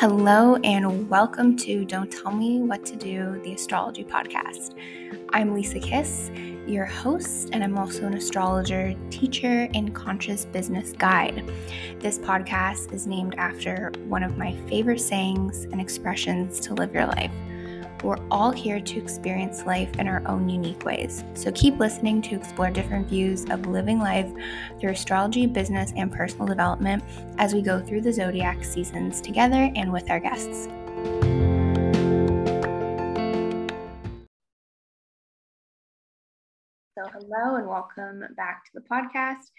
[0.00, 4.74] Hello, and welcome to Don't Tell Me What to Do, the astrology podcast.
[5.28, 6.30] I'm Lisa Kiss,
[6.66, 11.44] your host, and I'm also an astrologer, teacher, and conscious business guide.
[11.98, 17.04] This podcast is named after one of my favorite sayings and expressions to live your
[17.04, 17.34] life.
[18.02, 21.22] We're all here to experience life in our own unique ways.
[21.34, 24.32] So keep listening to explore different views of living life
[24.80, 27.04] through astrology, business, and personal development
[27.36, 30.64] as we go through the zodiac seasons together and with our guests.
[36.96, 39.50] So, hello and welcome back to the podcast.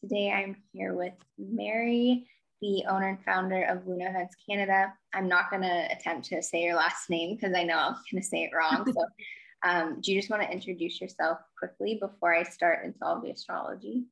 [0.00, 2.28] Today I'm here with Mary
[2.60, 4.92] the owner and founder of Luna Events Canada.
[5.14, 8.22] I'm not going to attempt to say your last name because I know I'm going
[8.22, 8.90] to say it wrong.
[8.92, 9.06] So,
[9.68, 13.30] um, do you just want to introduce yourself quickly before I start into all the
[13.30, 14.04] astrology?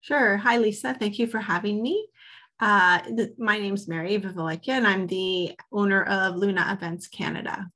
[0.00, 0.36] Sure.
[0.36, 0.94] Hi, Lisa.
[0.94, 2.06] Thank you for having me.
[2.60, 7.70] Uh, th- my name is Mary Vivalekia, and I'm the owner of Luna Events Canada.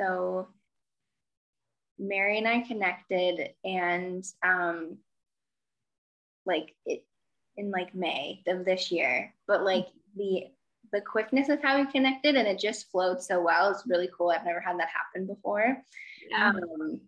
[0.00, 0.48] So,
[1.98, 4.98] Mary and I connected, and um,
[6.46, 7.04] like it,
[7.56, 10.44] in like May of this year, but like the
[10.92, 13.70] the quickness of how we connected and it just flowed so well.
[13.70, 14.30] It's really cool.
[14.30, 15.82] I've never had that happen before.
[16.30, 16.50] Yeah.
[16.50, 17.00] Um,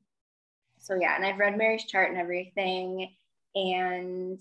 [0.79, 3.13] so yeah, and I've read Mary's chart and everything,
[3.55, 4.41] and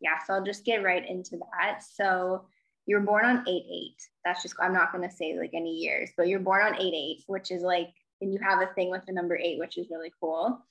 [0.00, 1.82] yeah, so I'll just get right into that.
[1.82, 2.46] So
[2.86, 3.96] you were born on eight eight.
[4.24, 7.24] That's just I'm not gonna say like any years, but you're born on eight eight,
[7.26, 10.12] which is like, and you have a thing with the number eight, which is really
[10.20, 10.64] cool.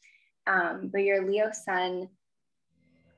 [0.47, 2.09] Um, but your Leo sun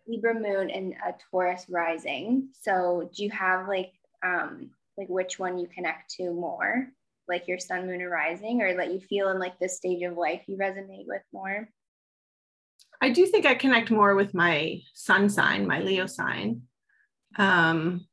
[0.10, 2.50] Libra moon and a Taurus rising.
[2.60, 3.94] So do you have like
[4.24, 6.88] um like which one you connect to more?
[7.28, 10.18] Like your sun, moon, or rising, or that you feel in like this stage of
[10.18, 11.70] life you resonate with more?
[13.02, 16.64] I do think I connect more with my sun sign, my Leo sign.
[17.38, 18.08] Um,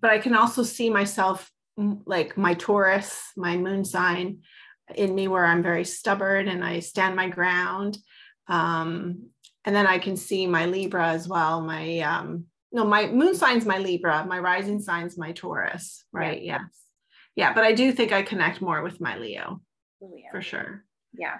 [0.00, 4.40] but I can also see myself like my Taurus, my moon sign
[4.94, 7.98] in me where I'm very stubborn and I stand my ground.
[8.48, 9.30] Um,
[9.64, 11.60] and then I can see my Libra as well.
[11.60, 16.42] My um, no, my moon sign's my Libra, my rising sign's my Taurus, right?
[16.42, 16.58] Yeah.
[16.60, 16.78] Yes.
[17.36, 19.60] Yeah, but I do think I connect more with my Leo.
[20.00, 20.26] Leo.
[20.32, 20.84] For sure.
[21.12, 21.36] Yeah.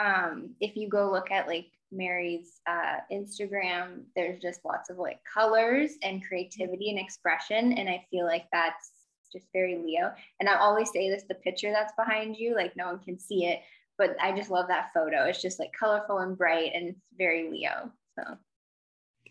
[0.00, 5.20] Um, if you go look at like Mary's uh, Instagram, there's just lots of like
[5.32, 7.74] colors and creativity and expression.
[7.74, 8.90] And I feel like that's
[9.30, 10.12] just very Leo.
[10.40, 13.44] And I always say this the picture that's behind you, like no one can see
[13.44, 13.60] it,
[14.02, 15.26] but I just love that photo.
[15.26, 17.92] It's just like colorful and bright and it's very Leo.
[18.18, 18.36] So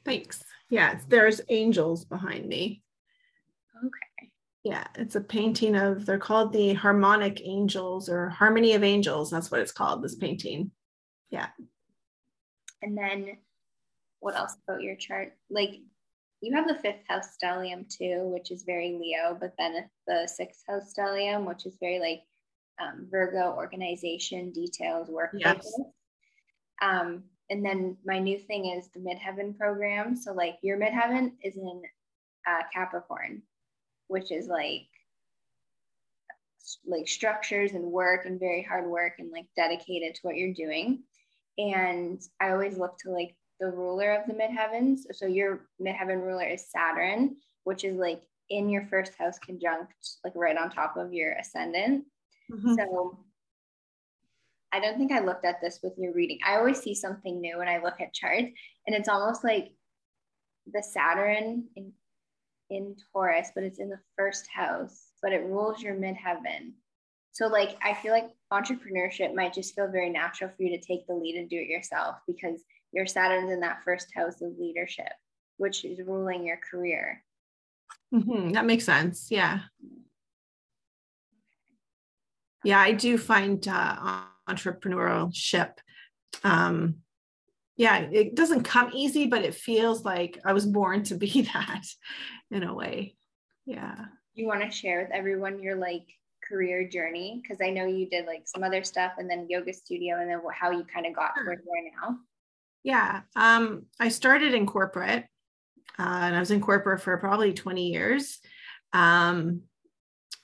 [0.05, 0.41] thanks.
[0.69, 2.81] Yeah, there's angels behind me.
[3.77, 4.31] Okay.
[4.63, 9.29] Yeah, it's a painting of they're called the harmonic angels or harmony of angels.
[9.29, 10.71] That's what it's called, this painting.
[11.31, 11.47] Yeah.
[12.81, 13.37] And then
[14.21, 15.33] what else about your chart?
[15.49, 15.71] Like
[16.39, 20.63] you have the fifth house stellium too, which is very Leo, but then the sixth
[20.65, 22.21] house stellium, which is very like
[22.81, 25.31] um, Virgo organization details work.
[25.37, 25.71] Yes.
[26.81, 30.15] Um, and then my new thing is the midheaven program.
[30.15, 31.81] So like your midheaven is in
[32.47, 33.43] uh, Capricorn,
[34.07, 34.87] which is like
[36.85, 41.03] like structures and work and very hard work and like dedicated to what you're doing.
[41.57, 44.99] And I always look to like the ruler of the midheavens.
[45.11, 49.93] So your midheaven ruler is Saturn, which is like in your first house conjunct,
[50.23, 52.05] like right on top of your ascendant.
[52.51, 52.75] Mm-hmm.
[52.75, 53.17] So
[54.71, 56.39] I don't think I looked at this with your reading.
[56.45, 58.51] I always see something new when I look at charts,
[58.87, 59.71] and it's almost like
[60.71, 61.91] the Saturn in
[62.69, 66.71] in Taurus, but it's in the first house, but it rules your midheaven.
[67.33, 71.05] So like I feel like entrepreneurship might just feel very natural for you to take
[71.05, 72.61] the lead and do it yourself because
[72.93, 75.11] your Saturn's in that first house of leadership,
[75.57, 77.23] which is ruling your career.
[78.13, 78.51] Mm-hmm.
[78.51, 79.27] That makes sense.
[79.29, 79.61] Yeah
[82.63, 85.73] yeah i do find uh, entrepreneurship
[86.43, 86.95] um,
[87.77, 91.83] yeah it doesn't come easy but it feels like i was born to be that
[92.51, 93.15] in a way.
[93.65, 93.95] Yeah.
[94.33, 96.05] You want to share with everyone your like
[96.47, 97.41] career journey?
[97.41, 100.41] Because i know you did like some other stuff and then yoga studio and then
[100.53, 102.17] how you kind of got to where you are now.
[102.83, 105.25] Yeah um, i started in corporate
[105.97, 108.39] uh, and i was in corporate for probably 20 years.
[108.93, 109.61] Um,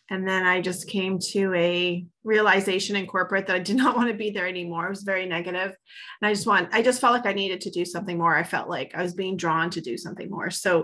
[0.10, 4.10] and then I just came to a realization in corporate that I did not want
[4.10, 4.88] to be there anymore.
[4.88, 5.76] It was very negative.
[6.22, 8.36] And I just want, I just felt like I needed to do something more.
[8.36, 10.50] I felt like I was being drawn to do something more.
[10.50, 10.84] So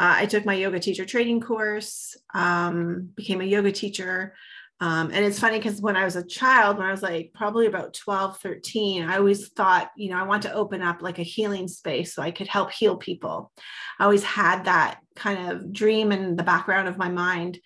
[0.00, 4.34] uh, I took my yoga teacher training course, um, became a yoga teacher.
[4.80, 7.66] Um, and it's funny because when I was a child, when I was like probably
[7.66, 11.22] about 12, 13, I always thought, you know, I want to open up like a
[11.22, 13.52] healing space so I could help heal people.
[14.00, 17.60] I always had that kind of dream in the background of my mind.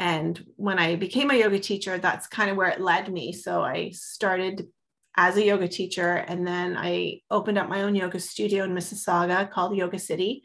[0.00, 3.34] And when I became a yoga teacher, that's kind of where it led me.
[3.34, 4.66] So I started
[5.14, 9.50] as a yoga teacher, and then I opened up my own yoga studio in Mississauga
[9.50, 10.42] called Yoga City.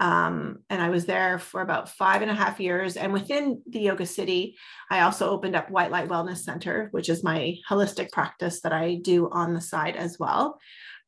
[0.00, 2.96] Um, and I was there for about five and a half years.
[2.96, 4.56] And within the Yoga City,
[4.90, 8.96] I also opened up White Light Wellness Center, which is my holistic practice that I
[8.96, 10.58] do on the side as well.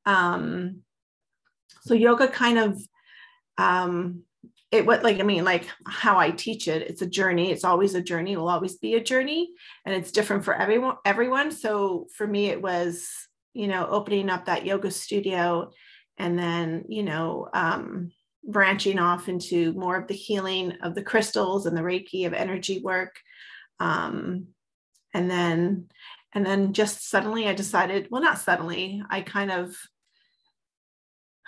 [0.06, 0.83] Um,
[1.83, 2.83] so yoga kind of
[3.59, 4.23] um,
[4.73, 7.95] it what like i mean like how i teach it it's a journey it's always
[7.95, 9.51] a journey will always be a journey
[9.85, 11.53] and it's different for everyone everyone.
[11.53, 13.09] So for me it was
[13.53, 15.71] you know opening up that yoga studio
[16.19, 18.11] and then you know um,
[18.45, 22.81] branching off into more of the healing of the crystals and the reiki of energy
[22.81, 23.17] work
[23.79, 24.49] um,
[25.13, 25.89] and then
[26.35, 29.77] and then just suddenly i decided well not suddenly i kind of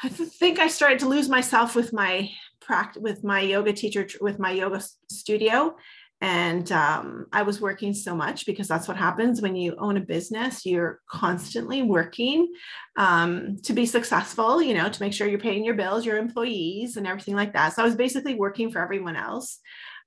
[0.03, 2.31] i think i started to lose myself with my
[2.65, 5.77] practice with my yoga teacher with my yoga studio.
[6.21, 10.01] And um, i was working so much because that's what happens when you own a
[10.01, 12.49] business you're constantly working
[12.97, 16.97] um, to be successful you know to make sure you're paying your bills your employees
[16.97, 17.75] and everything like that.
[17.75, 19.59] So i was basically working for everyone else.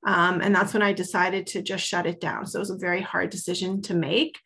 [0.07, 2.47] Um, and that's when i decided to just shut it down.
[2.47, 4.39] So it was a very hard decision to make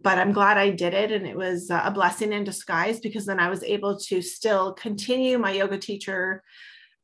[0.00, 1.10] but i'm glad i did it.
[1.12, 5.38] And it was a blessing in disguise because then i was able to still continue
[5.38, 6.42] my yoga teacher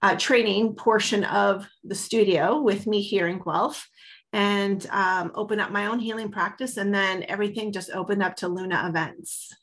[0.02, 3.88] uh, training portion of the studio with me here in Guelph
[4.32, 6.76] and um, open up my own healing practice.
[6.76, 9.54] And then everything just opened up to Luna events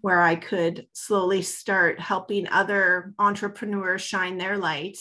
[0.00, 4.98] where I could slowly start helping other entrepreneurs shine their light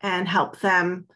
[0.00, 1.06] and help them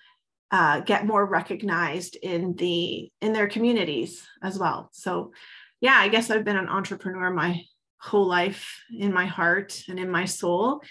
[0.50, 4.90] uh, get more recognized in the in their communities as well.
[4.92, 5.32] So
[5.80, 7.62] yeah, I guess I've been an entrepreneur my
[7.98, 10.82] whole life in my heart and in my soul.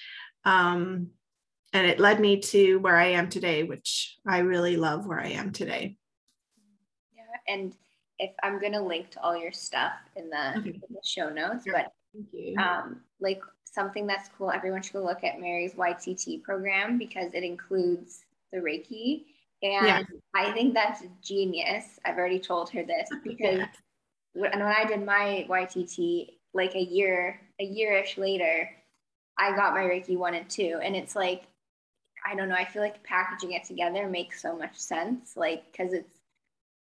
[0.43, 1.11] Um,
[1.73, 5.29] and it led me to where I am today, which I really love where I
[5.29, 5.97] am today.
[7.15, 7.73] Yeah, and
[8.19, 10.69] if I'm gonna link to all your stuff in the, okay.
[10.69, 11.73] in the show notes, sure.
[11.73, 12.57] but Thank you.
[12.57, 17.43] Um, like something that's cool, everyone should go look at Mary's YTT program because it
[17.43, 19.23] includes the Reiki.
[19.63, 20.01] And yeah.
[20.35, 21.99] I think that's genius.
[22.03, 23.67] I've already told her this because yeah.
[24.33, 28.69] when, when I did my YTT, like a year, a year-ish later,
[29.37, 30.79] I got my Reiki one and two.
[30.83, 31.43] And it's like
[32.25, 32.55] I don't know.
[32.55, 36.19] I feel like packaging it together makes so much sense, like because it's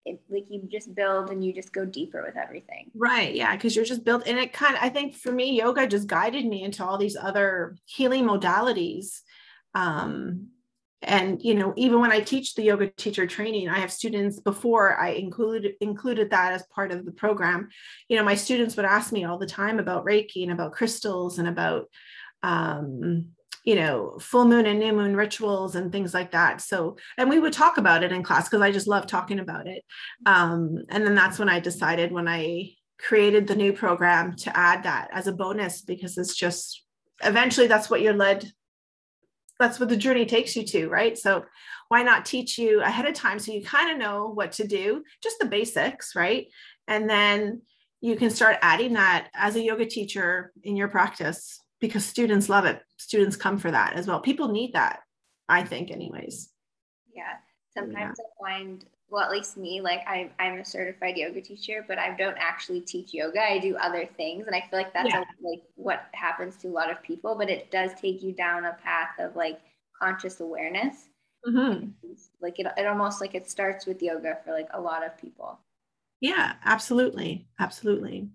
[0.05, 2.91] it, like you just build and you just go deeper with everything.
[2.93, 3.33] Right.
[3.33, 3.55] Yeah.
[3.55, 6.45] Because you're just built, and it kind of I think for me, yoga just guided
[6.45, 9.21] me into all these other healing modalities.
[9.73, 10.49] Um,
[11.05, 14.97] and you know even when i teach the yoga teacher training i have students before
[14.97, 17.67] i included included that as part of the program
[18.07, 21.39] you know my students would ask me all the time about reiki and about crystals
[21.39, 21.87] and about
[22.41, 23.27] um,
[23.63, 26.61] you know, full moon and new moon rituals and things like that.
[26.61, 29.67] So, and we would talk about it in class because I just love talking about
[29.67, 29.83] it.
[30.25, 34.83] Um, and then that's when I decided when I created the new program to add
[34.83, 36.83] that as a bonus because it's just
[37.23, 38.49] eventually that's what you're led
[39.59, 41.43] that's what the journey takes you to right so
[41.89, 45.03] why not teach you ahead of time so you kind of know what to do
[45.21, 46.47] just the basics right
[46.87, 47.61] and then
[48.01, 52.63] you can start adding that as a yoga teacher in your practice because students love
[52.63, 52.81] it.
[52.95, 54.21] Students come for that as well.
[54.21, 55.01] People need that,
[55.49, 56.49] I think, anyways.
[57.13, 57.33] Yeah.
[57.73, 58.47] Sometimes yeah.
[58.47, 62.15] I find, well, at least me, like I, I'm a certified yoga teacher, but I
[62.15, 63.41] don't actually teach yoga.
[63.41, 64.47] I do other things.
[64.47, 65.25] And I feel like that's yeah.
[65.43, 68.77] like what happens to a lot of people, but it does take you down a
[68.81, 69.59] path of like
[70.01, 71.09] conscious awareness.
[71.45, 71.89] Mm-hmm.
[72.39, 75.59] Like it, it almost like it starts with yoga for like a lot of people.
[76.21, 77.49] Yeah, absolutely.
[77.59, 78.29] Absolutely.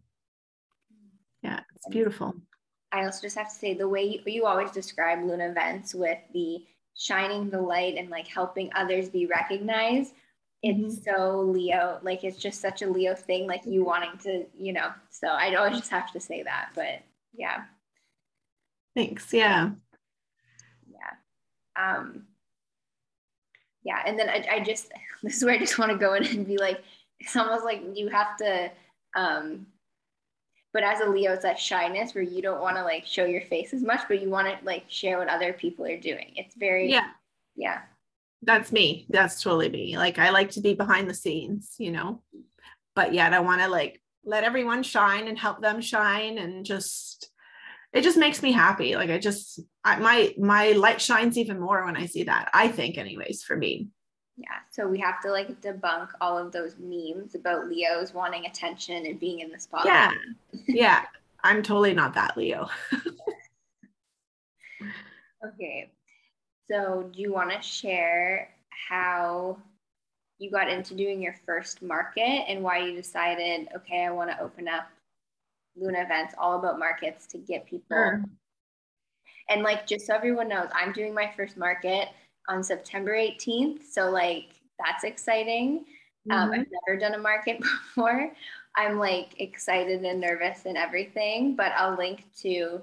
[1.43, 2.35] Yeah, it's beautiful.
[2.93, 6.19] I also just have to say the way you, you always describe Luna events with
[6.33, 6.65] the
[6.97, 10.15] shining the light and like helping others be recognized.
[10.63, 11.19] It's mm-hmm.
[11.19, 14.91] so Leo, like it's just such a Leo thing, like you wanting to, you know.
[15.11, 17.03] So I always just have to say that, but
[17.35, 17.65] yeah.
[18.97, 19.33] Thanks.
[19.33, 19.71] Yeah.
[20.91, 21.97] Yeah.
[21.97, 22.25] Um,
[23.85, 24.03] yeah.
[24.05, 24.91] And then I, I just,
[25.23, 26.83] this is where I just want to go in and be like,
[27.21, 28.71] it's almost like you have to
[29.17, 29.67] um,
[30.73, 33.43] but as a leo it's that shyness where you don't want to like show your
[33.43, 36.33] face as much but you want to like share what other people are doing.
[36.37, 37.09] It's very yeah.
[37.57, 37.81] Yeah.
[38.43, 39.07] That's me.
[39.09, 39.97] That's totally me.
[39.97, 42.23] Like i like to be behind the scenes you know?
[42.95, 47.31] But yet i want to like let everyone shine and help them shine and just
[47.93, 48.97] it just makes me happy.
[48.97, 52.69] Like i just I, my my light shines even more when i see that i
[52.69, 53.89] think anyways for me
[54.39, 59.05] Yeah, so we have to like debunk all of those memes about Leos wanting attention
[59.05, 60.15] and being in the spotlight.
[60.53, 61.05] Yeah, yeah,
[61.43, 62.69] I'm totally not that Leo.
[65.45, 65.91] okay,
[66.71, 68.51] so do you want to share
[68.89, 69.59] how
[70.39, 74.41] you got into doing your first market and why you decided, okay, I want to
[74.41, 74.87] open up
[75.77, 77.89] Luna events all about markets to get people.
[77.91, 78.25] Sure.
[79.49, 82.09] And like, just so everyone knows, I'm doing my first market
[82.49, 83.83] on September 18th.
[83.91, 85.85] So, like, that's exciting.
[86.29, 86.33] Mm-hmm.
[86.33, 87.61] Um, I've never done a market
[87.95, 88.33] before.
[88.77, 92.81] I'm like excited and nervous and everything, but I'll link to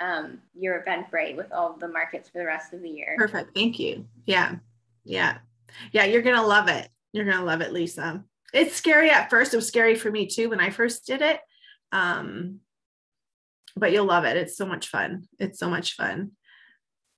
[0.00, 3.14] um, your Eventbrite with all the markets for the rest of the year.
[3.18, 3.54] Perfect.
[3.54, 4.06] Thank you.
[4.26, 4.56] Yeah.
[5.04, 5.38] Yeah.
[5.92, 6.04] Yeah.
[6.04, 6.88] You're going to love it.
[7.12, 8.24] You're going to love it, Lisa.
[8.52, 9.52] It's scary at first.
[9.52, 11.40] It was scary for me too when I first did it.
[11.92, 12.60] Um,
[13.76, 14.36] but you'll love it.
[14.36, 15.24] It's so much fun.
[15.38, 16.32] It's so much fun.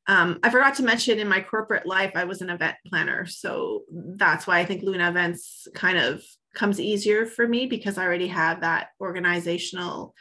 [0.08, 3.26] Um, I forgot to mention in my corporate life, I was an event planner.
[3.26, 6.22] So that's why I think Luna Events kind of
[6.54, 10.14] comes easier for me because I already have that organizational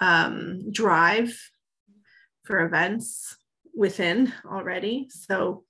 [0.00, 1.38] um, drive
[2.44, 3.36] for events
[3.74, 5.08] within already.
[5.10, 5.64] So,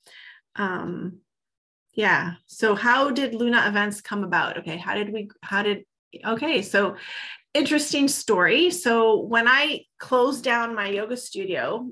[0.56, 1.18] um,
[1.94, 2.34] yeah.
[2.46, 4.58] So, how did Luna Events come about?
[4.58, 4.76] Okay.
[4.76, 5.84] How did we, how did,
[6.24, 6.62] okay.
[6.62, 6.96] So,
[7.54, 8.70] interesting story.
[8.70, 11.90] So, when I closed down my yoga studio,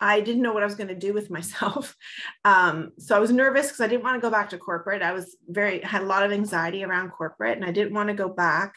[0.00, 1.96] I didn't know what I was going to do with myself.
[2.44, 5.02] Um, so I was nervous because I didn't want to go back to corporate.
[5.02, 8.14] I was very, had a lot of anxiety around corporate and I didn't want to
[8.14, 8.74] go back.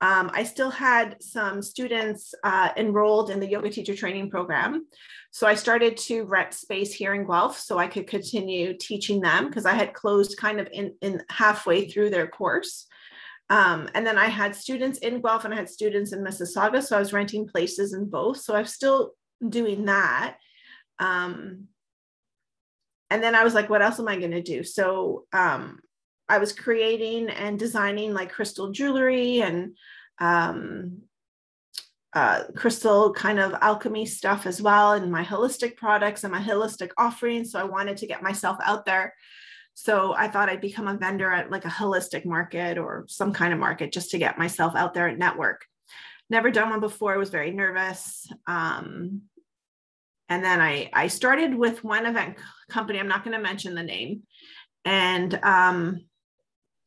[0.00, 4.86] Um, I still had some students uh, enrolled in the yoga teacher training program.
[5.32, 9.48] So I started to rent space here in Guelph so I could continue teaching them
[9.48, 12.86] because I had closed kind of in, in halfway through their course.
[13.50, 16.82] Um, and then I had students in Guelph and I had students in Mississauga.
[16.82, 18.38] So I was renting places in both.
[18.38, 19.12] So I'm still
[19.48, 20.36] doing that.
[20.98, 21.68] Um,
[23.10, 24.64] and then I was like, what else am I going to do?
[24.64, 25.80] So um,
[26.28, 29.76] I was creating and designing like crystal jewelry and
[30.18, 31.02] um,
[32.14, 36.90] uh, crystal kind of alchemy stuff as well, and my holistic products and my holistic
[36.96, 37.52] offerings.
[37.52, 39.14] So I wanted to get myself out there.
[39.74, 43.52] So I thought I'd become a vendor at like a holistic market or some kind
[43.52, 45.66] of market just to get myself out there at network.
[46.28, 47.14] Never done one before.
[47.14, 48.26] I was very nervous.
[48.46, 49.22] Um,
[50.32, 52.38] and then I, I started with one event
[52.70, 52.98] company.
[52.98, 54.22] I'm not going to mention the name.
[54.86, 56.06] And um,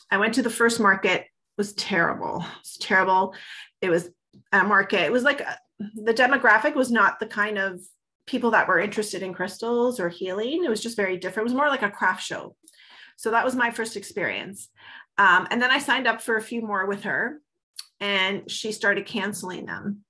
[0.10, 1.22] I went to the first market.
[1.22, 2.38] It was terrible.
[2.42, 3.36] It was terrible.
[3.82, 4.10] It was
[4.52, 5.02] a market.
[5.02, 7.82] It was like a, the demographic was not the kind of
[8.26, 10.64] people that were interested in crystals or healing.
[10.66, 11.46] It was just very different.
[11.46, 12.56] It was more like a craft show.
[13.18, 14.70] So that was my first experience.
[15.20, 17.40] Um, and then I signed up for a few more with her,
[18.00, 20.05] and she started canceling them.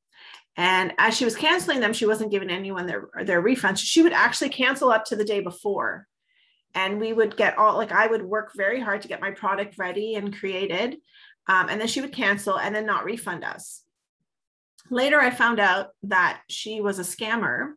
[0.58, 3.80] And as she was canceling them, she wasn't giving anyone their, their refunds.
[3.80, 6.08] She would actually cancel up to the day before.
[6.74, 9.78] And we would get all, like, I would work very hard to get my product
[9.78, 10.98] ready and created.
[11.48, 13.82] Um, and then she would cancel and then not refund us.
[14.90, 17.74] Later, I found out that she was a scammer.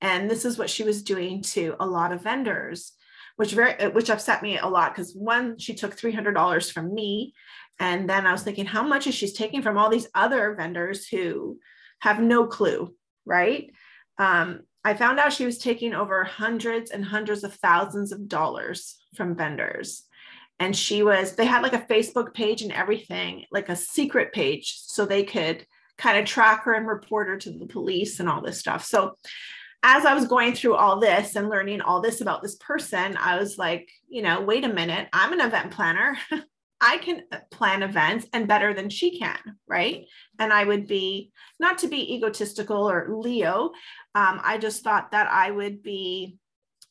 [0.00, 2.92] And this is what she was doing to a lot of vendors,
[3.36, 7.34] which very which upset me a lot because one, she took $300 from me.
[7.78, 11.08] And then I was thinking, how much is she taking from all these other vendors
[11.08, 11.58] who
[12.00, 13.70] have no clue, right?
[14.18, 18.96] Um, I found out she was taking over hundreds and hundreds of thousands of dollars
[19.16, 20.04] from vendors.
[20.58, 24.76] And she was, they had like a Facebook page and everything, like a secret page,
[24.78, 25.66] so they could
[25.98, 28.84] kind of track her and report her to the police and all this stuff.
[28.84, 29.16] So,
[29.82, 33.38] as I was going through all this and learning all this about this person, I
[33.38, 36.18] was like, you know, wait a minute, I'm an event planner.
[36.80, 40.04] I can uh, plan events and better than she can, right?
[40.38, 43.70] And I would be not to be egotistical or Leo.
[44.14, 46.38] Um, I just thought that I would be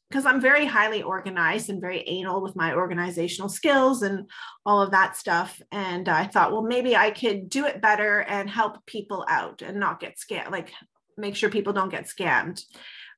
[0.10, 4.30] because I'm very highly organized and very anal with my organizational skills and
[4.66, 5.62] all of that stuff.
[5.72, 9.80] And I thought, well, maybe I could do it better and help people out and
[9.80, 10.72] not get scammed, like
[11.18, 12.62] make sure people don't get scammed.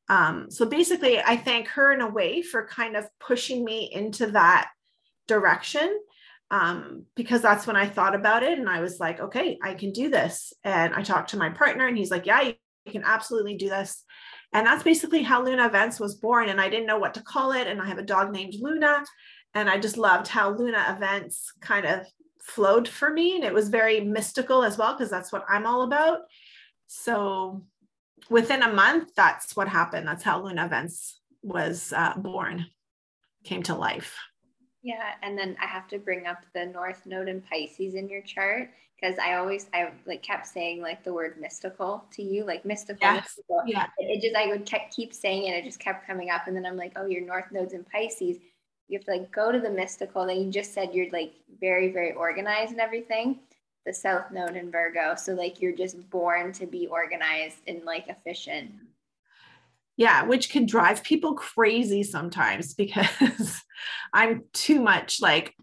[0.10, 4.32] Um, so basically, I thank her in a way for kind of pushing me into
[4.32, 4.70] that
[5.28, 6.00] direction
[6.50, 9.92] um, because that's when I thought about it and I was like, okay, I can
[9.92, 10.54] do this.
[10.64, 12.54] And I talked to my partner and he's like, yeah, you
[12.90, 14.04] can absolutely do this.
[14.54, 16.48] And that's basically how Luna Events was born.
[16.48, 17.68] And I didn't know what to call it.
[17.68, 19.04] And I have a dog named Luna.
[19.54, 22.08] And I just loved how Luna Events kind of
[22.42, 23.36] flowed for me.
[23.36, 26.20] And it was very mystical as well, because that's what I'm all about.
[26.88, 27.66] So
[28.30, 30.08] within a month, that's what happened.
[30.08, 32.68] That's how Luna Events was uh, born,
[33.44, 34.16] came to life.
[34.88, 38.22] Yeah, and then I have to bring up the North Node in Pisces in your
[38.22, 42.64] chart because I always I like kept saying like the word mystical to you, like
[42.64, 43.00] mystical.
[43.02, 43.26] Yes.
[43.26, 43.64] mystical.
[43.66, 43.88] Yeah.
[43.98, 45.58] It, it, just I would kept keep saying it.
[45.58, 48.38] It just kept coming up, and then I'm like, oh, your North Node's in Pisces.
[48.88, 50.26] you have to like go to the mystical.
[50.26, 53.40] Then you just said you're like very, very organized and everything.
[53.86, 55.16] The South Node in Virgo.
[55.16, 58.72] So like you're just born to be organized and like efficient.
[59.98, 63.62] Yeah, which can drive people crazy sometimes because
[64.14, 65.56] I'm too much like,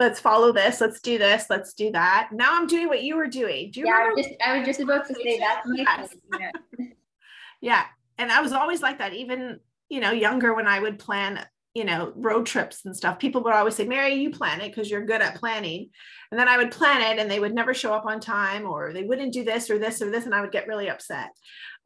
[0.00, 2.30] let's follow this, let's do this, let's do that.
[2.32, 3.70] Now I'm doing what you were doing.
[3.70, 4.10] Do you yeah, remember?
[4.10, 6.14] I was, just, I was just about to say that Yes.
[6.38, 6.50] yeah.
[7.60, 7.84] yeah.
[8.18, 11.84] And I was always like that, even, you know, younger when I would plan, you
[11.84, 13.18] know, road trips and stuff.
[13.18, 15.90] People would always say, Mary, you plan it because you're good at planning.
[16.30, 18.92] And then I would plan it and they would never show up on time or
[18.92, 20.24] they wouldn't do this or this or this.
[20.24, 21.30] And I would get really upset.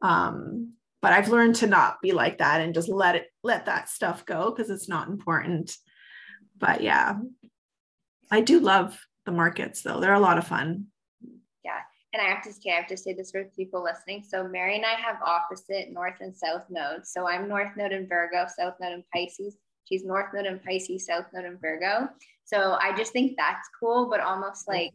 [0.00, 3.88] Um, but I've learned to not be like that and just let it, let that
[3.88, 5.76] stuff go because it's not important.
[6.59, 7.16] But yeah,
[8.30, 10.00] I do love the markets though.
[10.00, 10.87] They're a lot of fun.
[11.64, 11.78] Yeah.
[12.12, 14.25] And I have to say, I have to say this for people listening.
[14.28, 17.12] So Mary and I have opposite North and South nodes.
[17.12, 19.57] So I'm North node in Virgo, South node in Pisces.
[19.85, 22.09] She's North node in Pisces, South node in Virgo.
[22.45, 24.92] So I just think that's cool, but almost like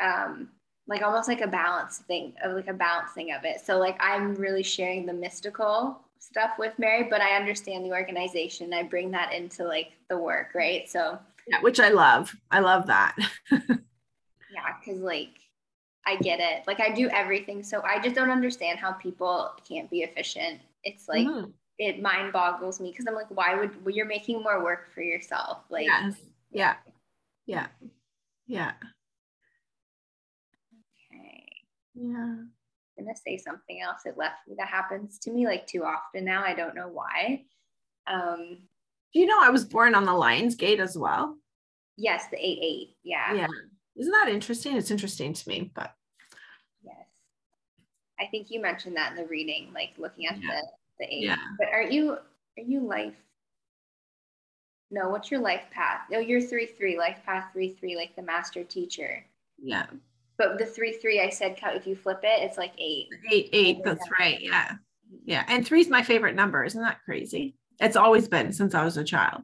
[0.00, 0.50] um
[0.90, 3.60] like almost like a balance thing of like a balancing of it.
[3.64, 8.74] So like I'm really sharing the mystical stuff with Mary, but I understand the organization.
[8.74, 10.90] I bring that into like the work, right?
[10.90, 11.16] So
[11.46, 12.34] Yeah, which I love.
[12.50, 13.16] I love that.
[13.52, 15.30] yeah, because like
[16.04, 16.66] I get it.
[16.66, 17.62] Like I do everything.
[17.62, 20.60] So I just don't understand how people can't be efficient.
[20.82, 21.52] It's like Mhm.
[21.78, 25.02] it mind boggles me because I'm like, why would well, you're making more work for
[25.02, 25.62] yourself?
[25.70, 26.16] Like yes.
[26.50, 26.74] Yeah.
[27.46, 27.68] Yeah.
[28.48, 28.72] Yeah.
[31.94, 32.36] Yeah.
[32.98, 34.02] I'm gonna say something else.
[34.04, 34.54] It left me.
[34.58, 36.44] That happens to me like too often now.
[36.44, 37.44] I don't know why.
[38.06, 38.58] Um
[39.12, 41.36] Do you know I was born on the Lions Gate as well?
[41.96, 42.96] yes, the eight eight.
[43.02, 43.34] Yeah.
[43.34, 43.46] Yeah.
[43.96, 44.76] Isn't that interesting?
[44.76, 45.94] It's interesting to me, but
[46.82, 47.06] Yes.
[48.18, 50.48] I think you mentioned that in the reading, like looking at Yeah.
[50.48, 50.66] the
[51.00, 51.22] the eight.
[51.24, 51.36] Yeah.
[51.58, 53.16] But aren't you are you life?
[54.90, 56.00] No, what's your life path?
[56.12, 59.24] Oh, you're three three, life path three three, like the master teacher.
[59.62, 59.86] yeah.
[60.40, 63.08] But the three three, I said, count if you flip it, it's like eight.
[63.30, 63.84] Eight, eight.
[63.84, 64.40] That's right.
[64.40, 64.72] Yeah.
[65.26, 65.44] Yeah.
[65.46, 66.64] And three's my favorite number.
[66.64, 67.56] Isn't that crazy?
[67.78, 69.42] It's always been since I was a child.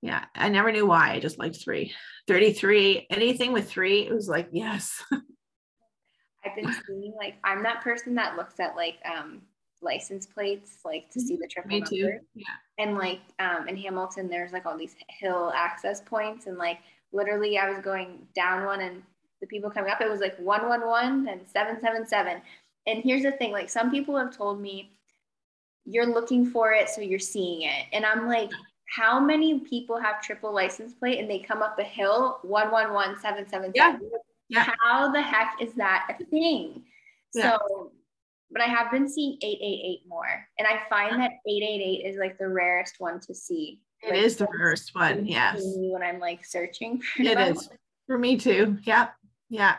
[0.00, 0.24] Yeah.
[0.34, 1.12] I never knew why.
[1.12, 1.92] I just liked three.
[2.28, 5.04] 33, anything with three, it was like, yes.
[5.12, 9.42] I've been seeing like I'm that person that looks at like um
[9.82, 12.18] license plates, like to see the triple Me too.
[12.34, 12.46] Yeah.
[12.78, 16.78] and like um in Hamilton there's like all these hill access points and like
[17.12, 19.02] literally I was going down one and
[19.42, 22.40] the people coming up it was like 111 and 777
[22.86, 24.90] and here's the thing like some people have told me
[25.84, 28.50] you're looking for it so you're seeing it and I'm like
[28.96, 33.72] how many people have triple license plate and they come up a hill 111 777
[33.74, 33.98] Yeah.
[34.48, 34.74] Yeah.
[34.82, 36.84] how the heck is that a thing
[37.34, 37.58] Yeah.
[37.58, 37.92] so
[38.52, 40.46] but I have been seeing 888 more.
[40.58, 43.80] And I find that 888 is like the rarest one to see.
[44.02, 45.26] It Like, is the first one.
[45.26, 45.62] Yes.
[45.64, 47.70] When I'm like searching for It is
[48.06, 48.76] for me too.
[48.82, 49.08] Yeah.
[49.52, 49.76] Yeah.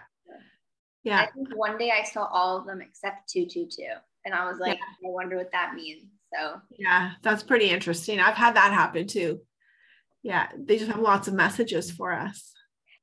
[1.04, 1.22] Yeah.
[1.22, 3.84] I think one day I saw all of them except 222.
[4.24, 6.04] And I was like, I wonder what that means.
[6.34, 7.14] So Yeah.
[7.24, 8.20] That's pretty interesting.
[8.20, 9.42] I've had that happen too.
[10.22, 10.48] Yeah.
[10.58, 12.52] They just have lots of messages for us.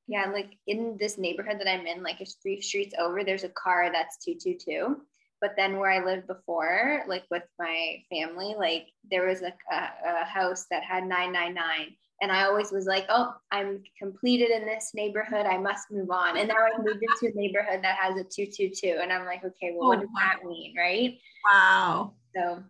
[0.07, 3.49] yeah, like in this neighborhood that I'm in, like it's three streets over, there's a
[3.49, 4.97] car that's 222.
[5.41, 9.89] But then where I lived before, like with my family, like there was a, a,
[10.21, 11.95] a house that had 999.
[12.21, 15.45] And I always was like, oh, I'm completed in this neighborhood.
[15.47, 16.37] I must move on.
[16.37, 18.99] And now I moved into a neighborhood that has a 222.
[19.01, 20.21] And I'm like, okay, well, what Oh, does wow.
[20.21, 20.75] that mean?
[20.77, 21.17] Right.
[21.51, 22.13] Wow.
[22.35, 22.63] So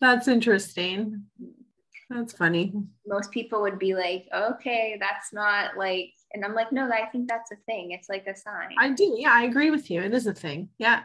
[0.00, 1.24] That's interesting.
[2.10, 2.72] That's funny.
[3.06, 7.28] most people would be like, okay, that's not like, and I'm like, no, I think
[7.28, 7.92] that's a thing.
[7.92, 8.70] It's like a sign.
[8.78, 9.14] I do.
[9.16, 10.00] Yeah, I agree with you.
[10.02, 10.68] It is a thing.
[10.78, 11.02] Yeah.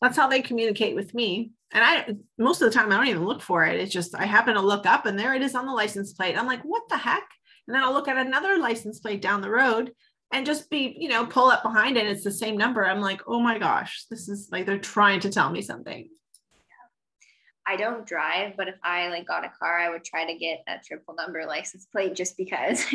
[0.00, 1.52] That's how they communicate with me.
[1.72, 3.78] And I most of the time I don't even look for it.
[3.78, 6.36] It's just I happen to look up and there it is on the license plate.
[6.36, 7.28] I'm like, what the heck?
[7.66, 9.92] And then I'll look at another license plate down the road
[10.32, 12.06] and just be, you know, pull up behind it.
[12.06, 12.84] It's the same number.
[12.84, 16.08] I'm like, oh my gosh, this is like they're trying to tell me something.
[17.66, 20.64] I don't drive, but if I like got a car, I would try to get
[20.66, 22.84] a triple number license plate just because.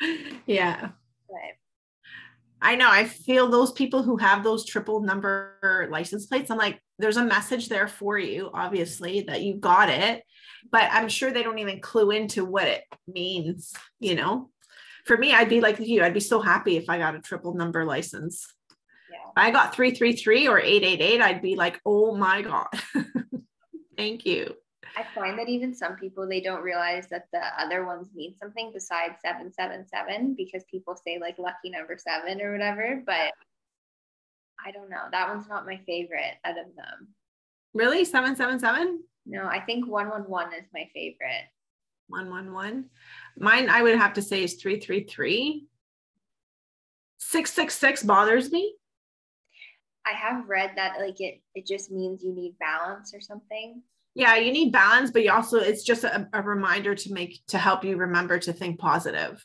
[0.46, 0.90] yeah.
[2.60, 2.90] I know.
[2.90, 7.24] I feel those people who have those triple number license plates, I'm like, there's a
[7.24, 10.22] message there for you, obviously, that you got it.
[10.70, 14.50] But I'm sure they don't even clue into what it means, you know?
[15.04, 17.54] For me, I'd be like you, I'd be so happy if I got a triple
[17.54, 18.46] number license.
[19.10, 22.68] yeah, If I got 333 or 888, I'd be like, oh my God.
[23.96, 24.54] Thank you.
[24.96, 28.70] I find that even some people they don't realize that the other ones mean something
[28.72, 33.02] besides seven seven seven because people say like lucky number seven or whatever.
[33.04, 33.32] But
[34.64, 35.04] I don't know.
[35.12, 37.08] That one's not my favorite out of them.
[37.74, 38.06] Really?
[38.06, 39.02] 777?
[39.26, 41.44] No, I think 111 is my favorite.
[42.08, 42.88] 111.
[43.36, 45.66] Mine, I would have to say, is 333.
[47.18, 48.74] 666 bothers me.
[50.06, 53.82] I have read that like it it just means you need balance or something.
[54.16, 57.58] Yeah, you need balance, but you also it's just a, a reminder to make to
[57.58, 59.44] help you remember to think positive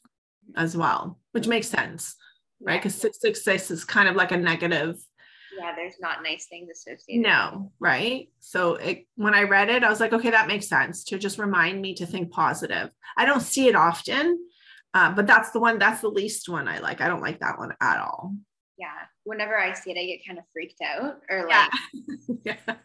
[0.55, 2.15] as well, which makes sense,
[2.61, 2.79] right?
[2.79, 4.95] Because six six is kind of like a negative.
[5.59, 7.21] Yeah, there's not nice things associated.
[7.21, 8.29] No, right?
[8.39, 11.37] So it, when I read it, I was like, okay, that makes sense to just
[11.37, 12.91] remind me to think positive.
[13.17, 14.39] I don't see it often,
[14.93, 15.79] uh, but that's the one.
[15.79, 17.01] That's the least one I like.
[17.01, 18.35] I don't like that one at all.
[18.77, 18.87] Yeah,
[19.23, 21.69] whenever I see it, I get kind of freaked out or like.
[22.43, 22.55] Yeah.
[22.67, 22.75] yeah.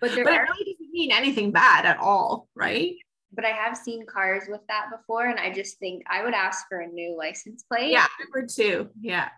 [0.00, 2.94] But there but are, it really doesn't mean anything bad at all, right?
[3.34, 6.68] but I have seen cars with that before, and I just think I would ask
[6.68, 7.90] for a new license plate.
[7.90, 8.90] Yeah, I would too.
[9.00, 9.28] Yeah,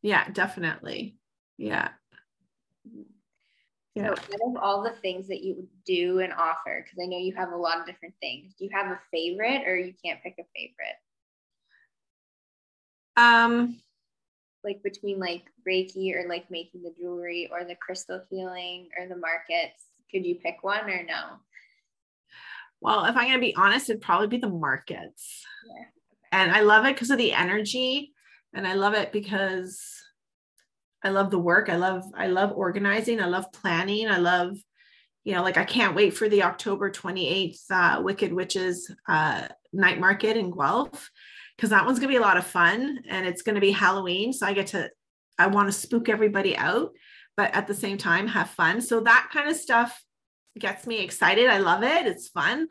[0.00, 1.16] yeah, definitely.
[1.58, 1.88] Yeah.
[3.94, 4.14] Yeah.
[4.14, 7.34] So, out of all the things that you do and offer, because I know you
[7.34, 10.36] have a lot of different things, do you have a favorite, or you can't pick
[10.40, 10.96] a favorite?
[13.18, 13.78] Um,
[14.64, 19.16] like between like Reiki or like making the jewelry or the crystal healing or the
[19.16, 21.38] markets, could you pick one or no?
[22.80, 25.44] Well, if I'm going to be honest, it'd probably be the markets.
[25.66, 25.84] Yeah.
[26.32, 28.12] And I love it because of the energy.
[28.54, 29.80] And I love it because
[31.04, 31.68] I love the work.
[31.68, 33.20] I love, I love organizing.
[33.20, 34.08] I love planning.
[34.08, 34.56] I love,
[35.24, 40.00] you know, like I can't wait for the October 28th uh, Wicked Witches uh, night
[40.00, 41.10] market in Guelph
[41.62, 43.70] because that one's going to be a lot of fun and it's going to be
[43.70, 44.32] Halloween.
[44.32, 44.90] So I get to,
[45.38, 46.90] I want to spook everybody out,
[47.36, 48.80] but at the same time have fun.
[48.80, 50.02] So that kind of stuff
[50.58, 51.48] gets me excited.
[51.48, 52.04] I love it.
[52.08, 52.66] It's fun,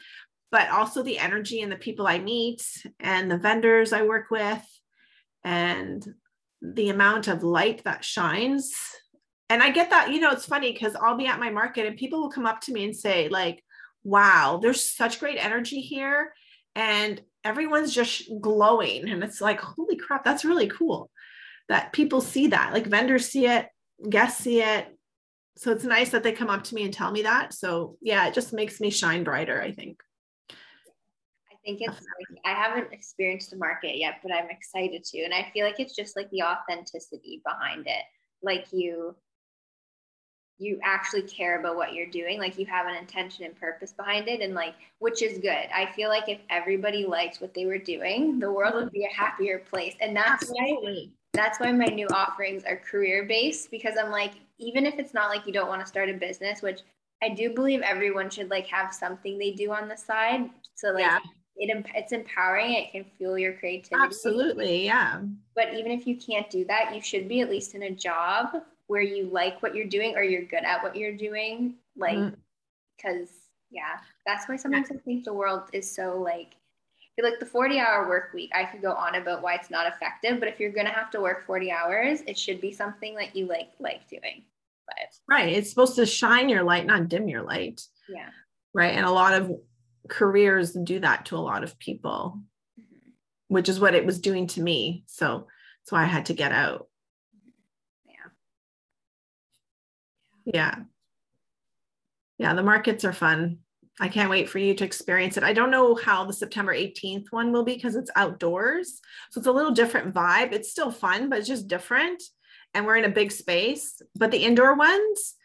[0.51, 2.63] but also the energy and the people I meet
[2.99, 4.61] and the vendors I work with
[5.45, 6.05] and
[6.61, 8.73] the amount of light that shines.
[9.49, 11.95] And I get that, you know, it's funny because I'll be at my market and
[11.95, 13.63] people will come up to me and say, like,
[14.03, 16.33] wow, there's such great energy here.
[16.75, 19.09] And everyone's just glowing.
[19.09, 21.09] And it's like, holy crap, that's really cool
[21.69, 22.73] that people see that.
[22.73, 23.67] Like vendors see it,
[24.09, 24.87] guests see it,
[25.57, 27.53] so it's nice that they come up to me and tell me that.
[27.53, 29.99] So yeah, it just makes me shine brighter, I think.
[30.49, 35.21] I think it's like, I haven't experienced the market yet, but I'm excited to.
[35.21, 38.03] And I feel like it's just like the authenticity behind it.
[38.41, 39.15] Like you
[40.61, 44.27] you actually care about what you're doing like you have an intention and purpose behind
[44.27, 47.77] it and like which is good i feel like if everybody liked what they were
[47.77, 51.11] doing the world would be a happier place and that's Absolutely.
[51.13, 55.13] why that's why my new offerings are career based because i'm like even if it's
[55.13, 56.81] not like you don't want to start a business, which
[57.21, 60.49] I do believe everyone should like have something they do on the side.
[60.75, 61.19] So like yeah.
[61.57, 62.73] it it's empowering.
[62.73, 63.95] It can fuel your creativity.
[64.05, 65.21] Absolutely, yeah.
[65.55, 68.55] But even if you can't do that, you should be at least in a job
[68.91, 71.75] where you like what you're doing or you're good at what you're doing.
[71.95, 72.33] Like,
[72.97, 73.71] because mm-hmm.
[73.75, 74.91] yeah, that's why sometimes.
[74.91, 76.55] I think the world is so like
[77.21, 80.39] like the 40 hour work week i could go on about why it's not effective
[80.39, 83.35] but if you're going to have to work 40 hours it should be something that
[83.35, 84.43] you like like doing
[84.87, 88.29] but right it's supposed to shine your light not dim your light yeah
[88.73, 89.51] right and a lot of
[90.09, 92.39] careers do that to a lot of people
[92.79, 93.09] mm-hmm.
[93.49, 95.47] which is what it was doing to me so
[95.81, 96.87] that's why i had to get out
[98.05, 98.29] yeah
[100.45, 100.75] yeah
[102.37, 103.59] yeah the markets are fun
[103.99, 105.43] I can't wait for you to experience it.
[105.43, 109.01] I don't know how the September 18th one will be because it's outdoors.
[109.29, 110.53] So it's a little different vibe.
[110.53, 112.23] It's still fun, but it's just different.
[112.73, 114.01] And we're in a big space.
[114.15, 115.35] But the indoor ones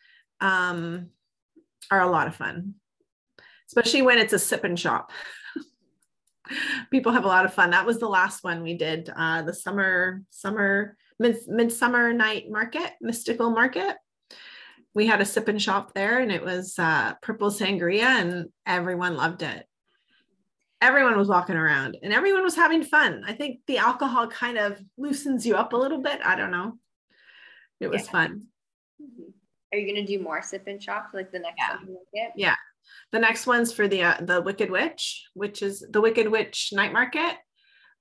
[0.40, 1.08] um,
[1.90, 2.74] are a lot of fun,
[3.68, 5.10] especially when it's a sip and shop.
[6.90, 7.70] People have a lot of fun.
[7.70, 12.92] That was the last one we did, uh, the summer, summer, mid, midsummer night market,
[13.02, 13.96] mystical market
[14.96, 19.14] we had a sip and shop there and it was uh, purple sangria and everyone
[19.14, 19.66] loved it.
[20.80, 23.22] Everyone was walking around and everyone was having fun.
[23.26, 26.20] I think the alcohol kind of loosens you up a little bit.
[26.24, 26.78] I don't know.
[27.78, 28.10] It was yeah.
[28.10, 28.46] fun.
[29.02, 29.28] Mm-hmm.
[29.70, 31.76] are you going to do more sip and shop like the next yeah.
[31.76, 32.54] one yeah.
[33.12, 36.94] The next one's for the uh, the wicked witch which is the wicked witch night
[36.94, 37.36] market.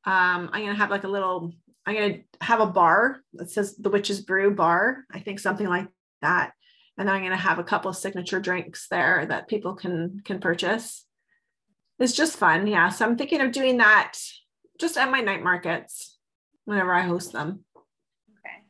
[0.06, 1.52] Um, i'm going to have like a little
[1.86, 5.04] i'm going to have a bar that says the witch's brew bar.
[5.12, 5.90] I think something like
[6.22, 6.54] that
[6.98, 10.22] and then I'm going to have a couple of signature drinks there that people can
[10.24, 11.06] can purchase.
[12.00, 12.90] It's just fun, yeah.
[12.90, 14.14] So I'm thinking of doing that
[14.80, 16.18] just at my night markets
[16.66, 17.64] whenever I host them.
[18.30, 18.64] Okay.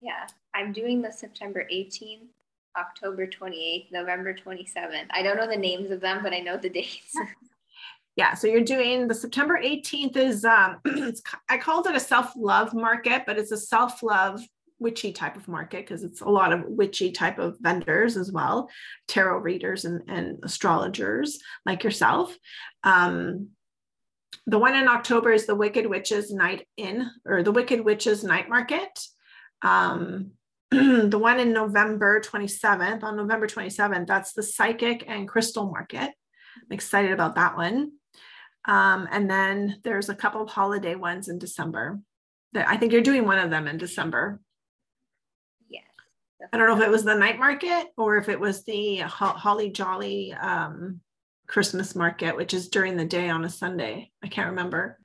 [0.00, 2.28] Yeah, I'm doing the September 18th,
[2.76, 5.06] October 28th, November 27th.
[5.10, 7.14] I don't know the names of them, but I know the dates.
[8.16, 10.80] yeah, so you're doing the September 18th is um
[11.48, 14.40] I called it a self-love market, but it's a self-love
[14.84, 18.70] witchy type of market because it's a lot of witchy type of vendors as well,
[19.08, 22.36] tarot readers and, and astrologers like yourself.
[22.84, 23.48] Um,
[24.46, 28.48] the one in October is the Wicked Witches Night In or the Wicked Witches Night
[28.48, 29.00] Market.
[29.62, 30.32] Um,
[30.70, 36.10] the one in November 27th, on November 27th, that's the Psychic and Crystal Market.
[36.10, 37.92] I'm excited about that one.
[38.66, 42.00] Um, and then there's a couple of holiday ones in December.
[42.54, 44.40] I think you're doing one of them in December.
[46.52, 49.70] I don't know if it was the night market or if it was the Holly
[49.70, 51.00] Jolly um,
[51.46, 54.10] Christmas market, which is during the day on a Sunday.
[54.22, 54.98] I can't remember.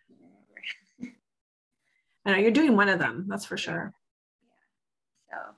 [2.26, 3.94] I know you're doing one of them, that's for sure.
[5.32, 5.38] Yeah.
[5.38, 5.56] So,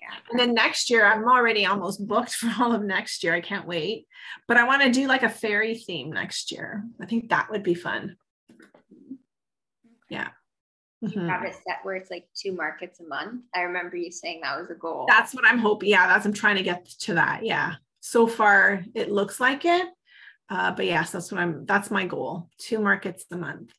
[0.00, 0.14] yeah.
[0.30, 3.34] And then next year, I'm already almost booked for all of next year.
[3.34, 4.06] I can't wait.
[4.48, 6.84] But I want to do like a fairy theme next year.
[7.00, 8.16] I think that would be fun.
[10.08, 10.28] Yeah.
[11.02, 11.28] You mm-hmm.
[11.28, 13.42] have it set where it's like two markets a month.
[13.54, 15.06] I remember you saying that was a goal.
[15.08, 15.90] That's what I'm hoping.
[15.90, 17.44] Yeah, that's I'm trying to get to that.
[17.44, 17.74] Yeah
[18.06, 19.86] so far it looks like it.
[20.48, 22.48] Uh, but yes, that's what I'm, that's my goal.
[22.56, 23.72] Two markets a month.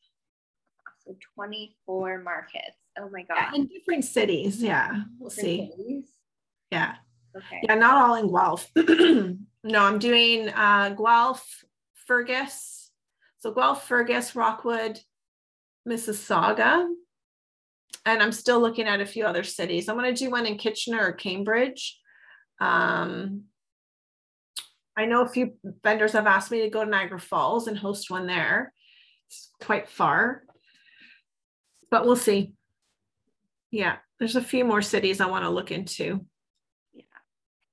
[1.06, 2.76] So 24 markets.
[2.98, 3.36] Oh my God.
[3.36, 4.62] Yeah, in different cities.
[4.62, 5.04] Yeah.
[5.18, 5.70] We'll different see.
[5.74, 6.04] Cities?
[6.70, 6.96] Yeah.
[7.34, 7.60] Okay.
[7.62, 7.74] Yeah.
[7.76, 8.70] Not all in Guelph.
[9.64, 11.46] no, I'm doing uh, Guelph,
[12.06, 12.90] Fergus.
[13.38, 15.00] So Guelph, Fergus, Rockwood,
[15.88, 16.86] Mississauga.
[18.08, 19.88] And I'm still looking at a few other cities.
[19.88, 21.98] I'm going to do one in Kitchener or Cambridge.
[22.58, 23.44] Um,
[24.96, 25.52] I know a few
[25.84, 28.72] vendors have asked me to go to Niagara Falls and host one there.
[29.28, 30.44] It's quite far,
[31.90, 32.54] but we'll see.
[33.70, 36.24] Yeah, there's a few more cities I want to look into.
[36.94, 37.04] Yeah,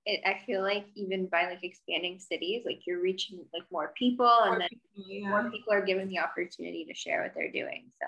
[0.05, 4.25] it, I feel like even by like expanding cities, like you're reaching like more people,
[4.25, 5.29] more and then people, yeah.
[5.29, 7.85] more people are given the opportunity to share what they're doing.
[8.01, 8.07] So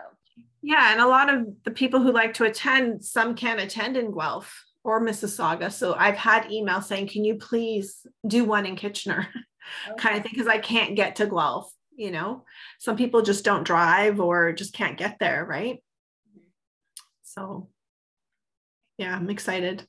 [0.61, 4.11] yeah, and a lot of the people who like to attend, some can't attend in
[4.11, 5.71] Guelph or Mississauga.
[5.71, 9.27] So I've had emails saying, can you please do one in Kitchener
[9.89, 9.97] okay.
[9.97, 10.31] kind of thing?
[10.33, 12.43] Because I can't get to Guelph, you know,
[12.79, 15.45] some people just don't drive or just can't get there.
[15.45, 15.75] Right.
[16.29, 16.47] Mm-hmm.
[17.23, 17.69] So
[18.97, 19.85] yeah, I'm excited.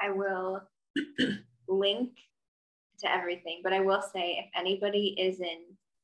[0.00, 0.62] I will
[1.68, 2.10] link
[3.00, 5.58] to everything, but I will say if anybody is in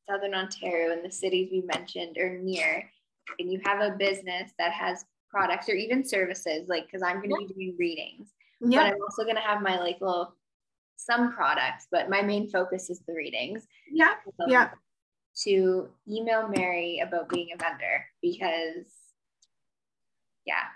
[0.08, 2.90] Southern Ontario and the cities we mentioned or near,
[3.38, 7.30] and you have a business that has products or even services, like because I'm going
[7.30, 7.46] to yeah.
[7.46, 8.28] be doing readings.
[8.60, 8.84] Yeah.
[8.84, 10.34] But I'm also going to have my like little
[10.96, 13.66] some products, but my main focus is the readings.
[13.90, 14.14] Yeah.
[14.40, 14.70] Um, yeah.
[15.42, 18.86] To email Mary about being a vendor because,
[20.46, 20.66] yeah.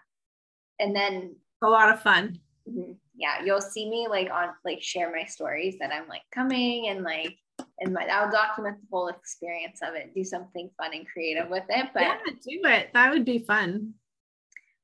[0.80, 2.40] And then a lot of fun.
[2.68, 6.88] Mm-hmm, yeah, you'll see me like on like share my stories that I'm like coming
[6.88, 7.36] and like
[7.80, 11.64] and my I'll document the whole experience of it, do something fun and creative with
[11.68, 11.88] it.
[11.94, 12.90] But yeah, do it.
[12.94, 13.94] That would be fun.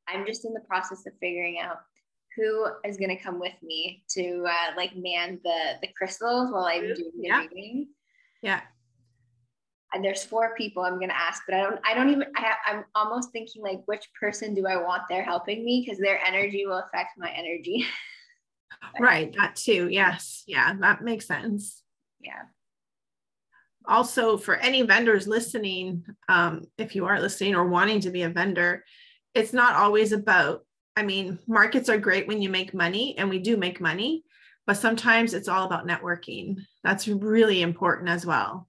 [0.09, 1.79] I'm just in the process of figuring out
[2.37, 6.65] who is going to come with me to uh, like man the the crystals while
[6.65, 7.41] I'm doing the yeah.
[7.41, 7.89] reading.
[8.43, 8.61] Yeah.
[9.93, 12.55] And there's four people I'm going to ask, but I don't I don't even I,
[12.67, 16.67] I'm almost thinking like which person do I want there helping me because their energy
[16.67, 17.87] will affect my energy.
[19.01, 19.89] right, that too.
[19.89, 20.43] Yes.
[20.47, 21.83] Yeah, that makes sense.
[22.21, 22.43] Yeah.
[23.87, 28.29] Also, for any vendors listening, um, if you are listening or wanting to be a
[28.29, 28.85] vendor,
[29.35, 30.65] it's not always about
[30.97, 34.23] i mean markets are great when you make money and we do make money
[34.67, 36.57] but sometimes it's all about networking.
[36.83, 38.69] That's really important as well.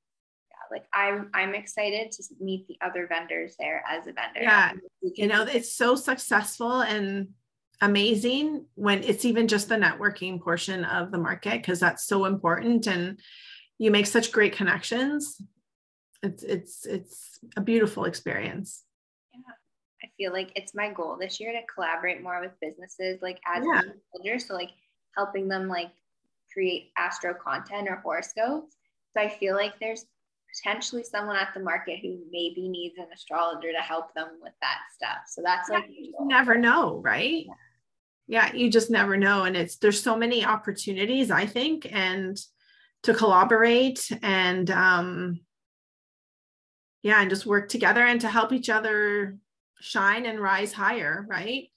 [0.50, 4.42] Yeah like i'm i'm excited to meet the other vendors there as a vendor.
[4.42, 7.30] Yeah you know it's so successful and
[7.82, 12.88] amazing when it's even just the networking portion of the market because that's so important
[12.88, 13.20] and
[13.78, 15.42] you make such great connections
[16.24, 18.84] it's it's it's a beautiful experience
[19.34, 19.54] Yeah.
[20.04, 23.66] I feel like it's my goal this year to collaborate more with businesses like as
[23.66, 23.82] yeah.
[24.14, 24.48] builders.
[24.48, 24.70] So like
[25.18, 25.92] helping them like
[26.54, 28.76] create astro content or horoscopes.
[29.14, 30.06] So I feel like there's
[30.56, 34.78] potentially someone at the market who maybe needs an astrologer to help them with that
[34.96, 35.24] stuff.
[35.28, 37.46] So that's yeah, like you never know, right?
[38.28, 38.52] Yeah.
[38.52, 39.44] yeah, you just never know.
[39.44, 42.38] And it's there's so many opportunities, I think, and
[43.06, 45.40] to collaborate and um
[47.06, 49.38] yeah, and just work together and to help each other
[49.80, 51.70] shine and rise higher, right?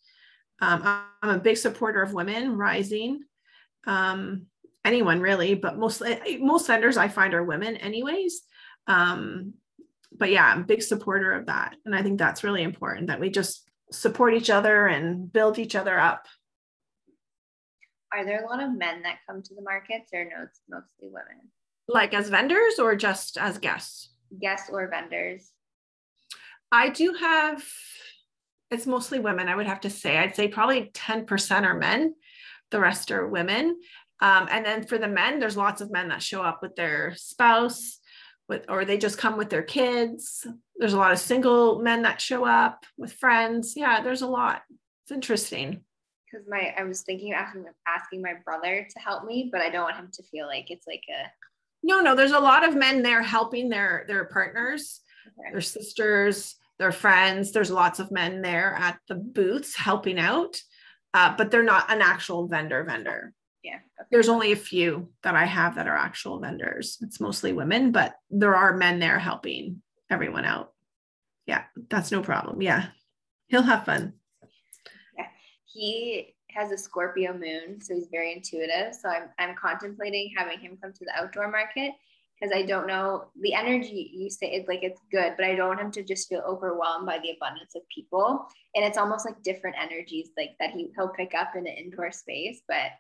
[0.63, 0.81] Um,
[1.23, 3.21] I'm a big supporter of women rising.
[3.87, 4.47] Um,
[4.87, 6.03] anyone really, but most
[6.41, 8.41] most vendors I find are women, anyways.
[8.87, 9.53] Um,
[10.17, 13.21] but yeah, I'm a big supporter of that, and I think that's really important that
[13.21, 16.27] we just support each other and build each other up.
[18.13, 21.09] Are there a lot of men that come to the markets, or no, it's mostly
[21.09, 21.51] women?
[21.87, 24.11] Like as vendors or just as guests?
[24.41, 25.53] Guests or vendors.
[26.71, 27.65] I do have
[28.71, 29.49] it's mostly women.
[29.49, 30.19] I would have to say.
[30.19, 32.15] I'd say probably 10% are men,
[32.71, 33.77] the rest are women.
[34.21, 37.15] Um, and then for the men, there's lots of men that show up with their
[37.17, 37.99] spouse,
[38.49, 40.47] with or they just come with their kids.
[40.77, 43.75] There's a lot of single men that show up with friends.
[43.77, 44.63] Yeah, there's a lot.
[45.05, 45.83] It's interesting.
[46.31, 49.71] Because my I was thinking of asking, asking my brother to help me, but I
[49.71, 51.31] don't want him to feel like it's like a
[51.83, 55.53] no, no, there's a lot of men there helping their their partners, okay.
[55.53, 57.53] their sisters, their friends.
[57.53, 60.61] There's lots of men there at the booths helping out,
[61.15, 63.33] uh, but they're not an actual vendor vendor.
[63.63, 63.77] Yeah.
[63.77, 64.09] Okay.
[64.11, 66.99] There's only a few that I have that are actual vendors.
[67.01, 70.73] It's mostly women, but there are men there helping everyone out.
[71.47, 72.63] Yeah, that's no problem.
[72.63, 72.87] Yeah.
[73.49, 74.15] He'll have fun.
[75.73, 78.95] He has a Scorpio moon, so he's very intuitive.
[78.95, 81.93] So I'm I'm contemplating having him come to the outdoor market
[82.41, 85.69] because I don't know the energy you say it's like it's good, but I don't
[85.69, 88.47] want him to just feel overwhelmed by the abundance of people.
[88.75, 92.13] And it's almost like different energies like that he he'll pick up in an indoor
[92.13, 92.93] space, but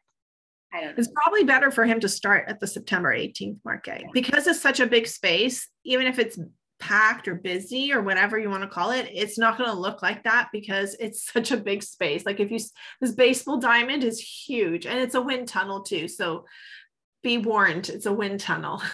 [0.72, 0.94] I don't know.
[0.98, 4.81] It's probably better for him to start at the September 18th market because it's such
[4.81, 6.38] a big space, even if it's
[6.79, 10.03] packed or busy or whatever you want to call it, it's not going to look
[10.03, 12.25] like that because it's such a big space.
[12.25, 12.59] Like if you,
[13.01, 16.09] this baseball diamond is huge and it's a wind tunnel too.
[16.09, 16.47] So
[17.23, 18.83] be warned, it's a wind tunnel.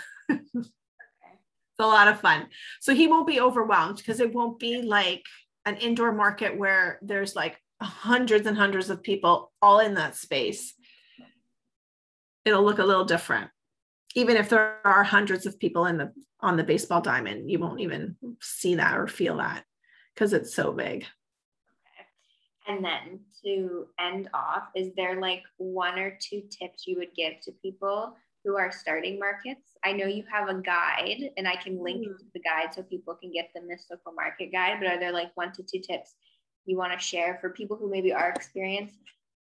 [1.76, 2.46] It's a lot of fun.
[2.80, 5.24] So he won't be overwhelmed because it won't be like
[5.66, 10.74] an indoor market where there's like hundreds and hundreds of people all in that space.
[12.44, 13.50] It'll look a little different
[14.14, 17.80] even if there are hundreds of people in the on the baseball diamond you won't
[17.80, 19.64] even see that or feel that
[20.14, 21.04] because it's so big.
[22.66, 27.40] And then to end off is there like one or two tips you would give
[27.42, 29.76] to people who are starting markets?
[29.84, 32.16] I know you have a guide and i can link mm-hmm.
[32.16, 35.30] to the guide so people can get the mystical market guide but are there like
[35.34, 36.14] one to two tips
[36.64, 38.96] you want to share for people who maybe are experienced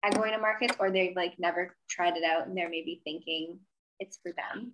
[0.04, 3.60] at going to markets or they've like never tried it out and they're maybe thinking
[4.02, 4.74] it's for them?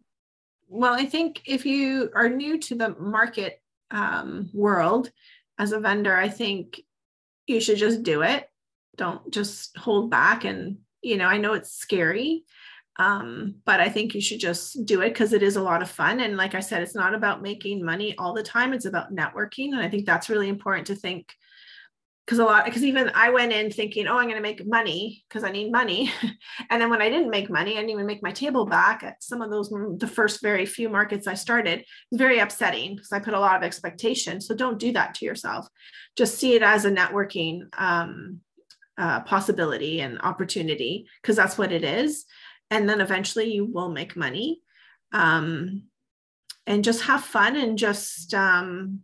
[0.67, 3.61] Well, I think if you are new to the market
[3.91, 5.11] um, world
[5.59, 6.81] as a vendor, I think
[7.45, 8.49] you should just do it.
[8.95, 10.43] Don't just hold back.
[10.43, 12.43] And, you know, I know it's scary,
[12.97, 15.89] um, but I think you should just do it because it is a lot of
[15.89, 16.19] fun.
[16.19, 19.73] And like I said, it's not about making money all the time, it's about networking.
[19.73, 21.33] And I think that's really important to think
[22.27, 25.23] because a lot because even I went in thinking, oh, I'm going to make money
[25.27, 26.11] because I need money,
[26.69, 29.23] and then when I didn't make money, I didn't even make my table back at
[29.23, 31.79] some of those the first very few markets I started.
[31.79, 34.41] It's very upsetting because I put a lot of expectation.
[34.41, 35.67] So don't do that to yourself.
[36.17, 38.41] Just see it as a networking um,
[38.97, 42.25] uh, possibility and opportunity because that's what it is,
[42.69, 44.59] and then eventually you will make money.
[45.13, 45.83] Um,
[46.65, 49.03] and just have fun and just um,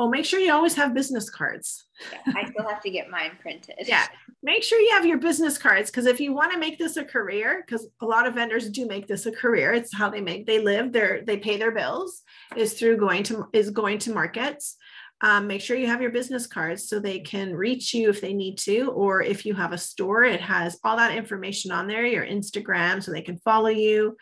[0.00, 1.86] Oh, make sure you always have business cards.
[2.12, 3.74] yeah, I still have to get mine printed.
[3.84, 4.06] yeah.
[4.44, 7.04] Make sure you have your business cards because if you want to make this a
[7.04, 10.46] career, because a lot of vendors do make this a career, it's how they make
[10.46, 12.22] they live, their they pay their bills
[12.56, 14.76] is through going to is going to markets.
[15.20, 18.32] Um, make sure you have your business cards so they can reach you if they
[18.32, 22.06] need to, or if you have a store, it has all that information on there,
[22.06, 24.16] your Instagram, so they can follow you.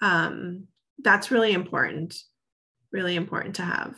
[0.00, 0.64] Um,
[1.02, 2.16] that's really important,
[2.90, 3.94] really important to have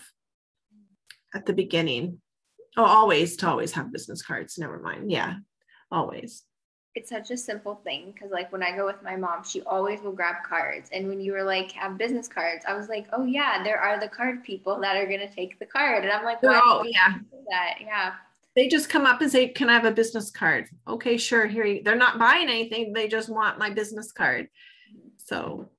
[1.35, 2.21] at the beginning.
[2.77, 4.59] Oh, always to always have business cards.
[4.59, 5.11] Never mind.
[5.11, 5.35] Yeah,
[5.91, 6.45] always.
[6.95, 10.01] It's such a simple thing because, like, when I go with my mom, she always
[10.03, 10.91] will grab cards.
[10.93, 13.99] And when you were like, have business cards, I was like, oh, yeah, there are
[13.99, 16.05] the card people that are going to take the card.
[16.05, 17.15] And I'm like, oh, yeah.
[17.51, 17.77] That?
[17.81, 18.13] Yeah.
[18.55, 20.69] They just come up and say, Can I have a business card?
[20.87, 21.47] Okay, sure.
[21.47, 22.93] Here you they're not buying anything.
[22.93, 24.49] They just want my business card.
[24.95, 25.09] Mm-hmm.
[25.17, 25.71] So,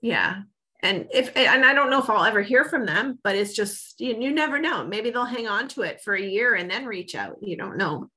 [0.00, 0.42] yeah,
[0.82, 3.90] and if and i don't know if i'll ever hear from them but it's just
[4.00, 4.84] you, you never know.
[4.84, 7.36] Maybe they'll hang on to it for a year and then reach out.
[7.42, 8.10] You don't know.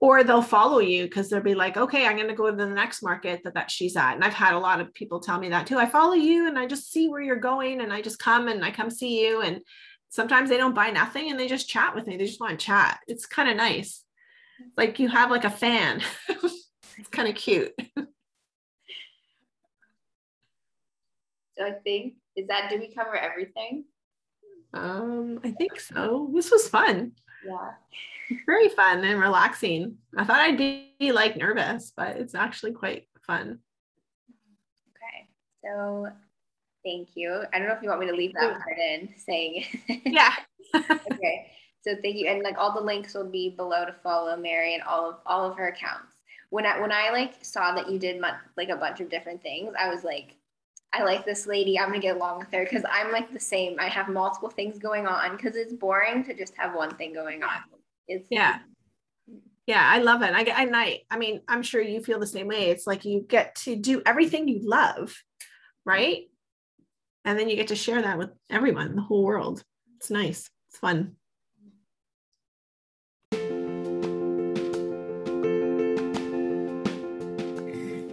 [0.00, 2.66] Or they'll follow you because they'll be like okay i'm going to go to the
[2.66, 4.14] next market that, that she's at.
[4.14, 5.78] And i've had a lot of people tell me that too.
[5.78, 8.64] I follow you and i just see where you're going and i just come and
[8.64, 9.40] i come see you.
[9.40, 9.60] And
[10.10, 12.16] sometimes they don't buy nothing and they just chat with me.
[12.16, 13.00] They just want to chat.
[13.08, 14.04] It's kind of nice.
[14.76, 16.02] Like you have like a fan.
[16.96, 18.12] It's kind of cute So
[21.60, 23.84] I think is that did we cover everything?
[24.72, 26.30] Um, I think so.
[26.34, 27.12] This was fun.
[27.46, 28.38] Yeah.
[28.46, 29.98] Very fun and relaxing.
[30.16, 33.60] I thought I'd be like nervous, but it's actually quite fun.
[34.90, 35.28] Okay.
[35.62, 36.08] So
[36.84, 37.44] thank you.
[37.52, 39.64] I don't know if you want me to leave that part in saying
[40.04, 40.34] Yeah.
[40.74, 41.52] okay.
[41.82, 42.28] So thank you.
[42.28, 45.48] And like all the links will be below to follow Mary and all of all
[45.48, 46.14] of her accounts.
[46.50, 48.22] When I when I like saw that you did
[48.56, 50.36] like a bunch of different things, I was like,
[50.94, 51.78] I like this lady.
[51.78, 53.76] I'm gonna get along with her because I'm like the same.
[53.80, 57.42] I have multiple things going on because it's boring to just have one thing going
[57.42, 57.62] on.
[58.06, 58.58] It's yeah.
[59.66, 60.34] Yeah, I love it.
[60.34, 61.00] I get and I.
[61.10, 62.70] I mean, I'm sure you feel the same way.
[62.70, 65.16] It's like you get to do everything you love,
[65.84, 66.22] right?
[67.24, 69.64] And then you get to share that with everyone, the whole world.
[69.96, 70.50] It's nice.
[70.68, 71.16] It's fun.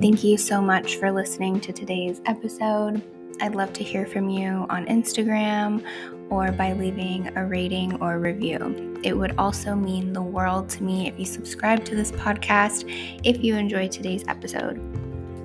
[0.01, 3.03] Thank you so much for listening to today's episode.
[3.39, 5.85] I'd love to hear from you on Instagram
[6.31, 8.99] or by leaving a rating or review.
[9.03, 12.91] It would also mean the world to me if you subscribe to this podcast
[13.23, 14.81] if you enjoyed today's episode.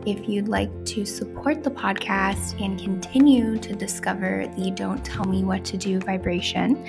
[0.07, 5.45] If you'd like to support the podcast and continue to discover the Don't Tell Me
[5.45, 6.83] What to Do vibration,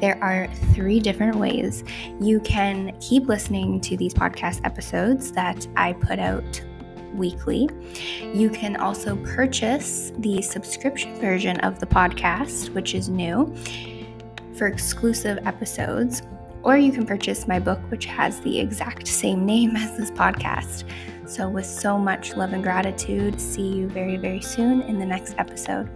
[0.00, 1.84] there are three different ways.
[2.20, 6.62] You can keep listening to these podcast episodes that I put out
[7.14, 7.68] weekly.
[8.32, 13.54] You can also purchase the subscription version of the podcast, which is new,
[14.54, 16.22] for exclusive episodes.
[16.62, 20.84] Or you can purchase my book, which has the exact same name as this podcast.
[21.26, 25.34] So, with so much love and gratitude, see you very, very soon in the next
[25.38, 25.88] episode.